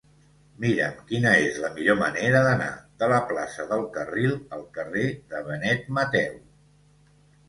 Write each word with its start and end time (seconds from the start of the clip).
Mira'm 0.61 0.93
quina 1.09 1.33
és 1.49 1.57
la 1.63 1.67
millor 1.73 1.97
manera 1.99 2.39
d'anar 2.47 2.69
de 3.03 3.09
la 3.11 3.19
plaça 3.31 3.65
del 3.73 3.85
Carril 3.97 4.33
al 4.57 4.63
carrer 4.79 5.05
de 5.35 5.43
Benet 5.51 5.85
Mateu. 5.99 6.41